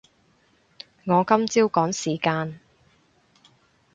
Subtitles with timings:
[1.05, 2.59] 我今朝趕時間